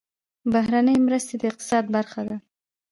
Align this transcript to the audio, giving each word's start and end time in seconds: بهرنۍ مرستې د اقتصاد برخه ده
بهرنۍ 0.53 0.97
مرستې 1.07 1.35
د 1.39 1.43
اقتصاد 1.51 1.85
برخه 1.95 2.21
ده 2.29 2.37